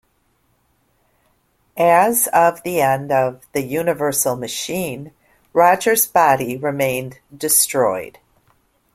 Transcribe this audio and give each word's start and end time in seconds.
As 1.77 2.25
of 2.33 2.63
the 2.63 2.81
end 2.81 3.11
of 3.11 3.43
"The 3.53 3.61
Universal 3.61 4.35
Machine", 4.37 5.11
Roger's 5.53 6.07
body 6.07 6.57
remained 6.57 7.19
destroyed. 7.37 8.17